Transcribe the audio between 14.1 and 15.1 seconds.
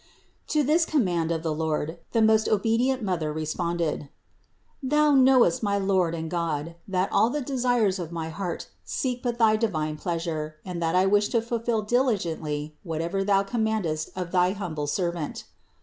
to thy humble